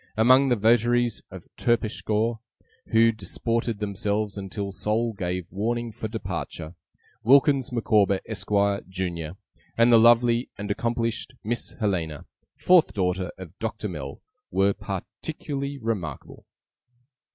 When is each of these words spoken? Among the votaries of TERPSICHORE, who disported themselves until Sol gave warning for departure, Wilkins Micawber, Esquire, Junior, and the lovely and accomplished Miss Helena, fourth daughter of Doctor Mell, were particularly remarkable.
Among 0.17 0.49
the 0.49 0.55
votaries 0.55 1.21
of 1.29 1.43
TERPSICHORE, 1.57 2.39
who 2.87 3.11
disported 3.11 3.77
themselves 3.77 4.35
until 4.35 4.71
Sol 4.71 5.13
gave 5.13 5.45
warning 5.51 5.91
for 5.91 6.07
departure, 6.07 6.73
Wilkins 7.21 7.71
Micawber, 7.71 8.19
Esquire, 8.25 8.81
Junior, 8.89 9.33
and 9.77 9.91
the 9.91 9.99
lovely 9.99 10.49
and 10.57 10.71
accomplished 10.71 11.35
Miss 11.43 11.73
Helena, 11.73 12.25
fourth 12.57 12.95
daughter 12.95 13.29
of 13.37 13.55
Doctor 13.59 13.87
Mell, 13.87 14.21
were 14.49 14.73
particularly 14.73 15.77
remarkable. 15.77 16.47